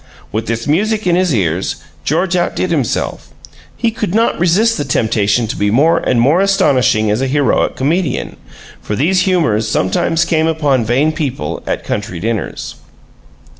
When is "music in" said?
0.65-1.15